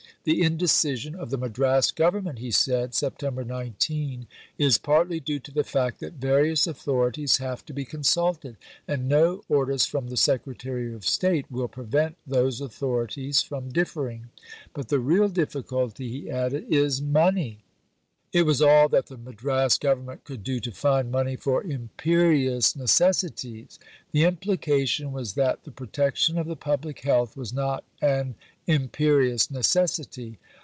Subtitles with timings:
[0.23, 3.43] "The indecision of the Madras Government," he said (Sept.
[3.43, 4.27] 19),
[4.59, 9.43] "is partly due to the fact that various authorities have to be consulted, and no
[9.49, 14.27] orders from the Secretary of State will prevent those authorities from differing.
[14.75, 17.63] But the real difficulty," he added, "is money."
[18.31, 23.77] It was all that the Madras Government could do to find money for "imperious necessities."
[24.11, 28.35] The implication was that the protection of the public health was not an
[28.67, 30.39] imperious necessity.